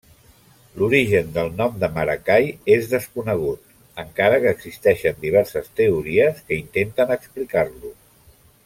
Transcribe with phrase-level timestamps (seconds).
[0.77, 3.69] L'origen del nom de Maracay és desconegut,
[4.05, 7.95] encara que existeixen diverses teories que intenten explicar-lo.